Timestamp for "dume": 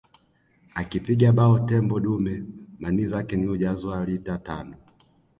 2.05-2.33